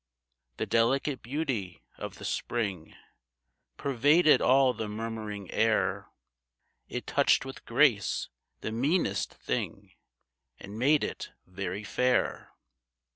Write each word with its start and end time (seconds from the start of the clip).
The 0.57 0.65
delicate 0.65 1.21
beauty 1.21 1.83
of 1.99 2.15
the 2.15 2.25
spring 2.25 2.95
Pervaded 3.77 4.41
all 4.41 4.73
the 4.73 4.87
murmuring 4.87 5.51
air; 5.51 6.07
It 6.89 7.05
touched 7.05 7.45
with 7.45 7.65
grace 7.65 8.27
the 8.61 8.71
meanest 8.71 9.31
thing 9.35 9.91
And 10.59 10.79
made 10.79 11.03
it 11.03 11.33
very 11.45 11.83
fair. 11.83 12.51